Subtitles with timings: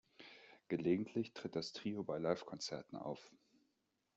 [0.67, 3.31] Gelegentlich tritt das Trio bei Livekonzerten auf.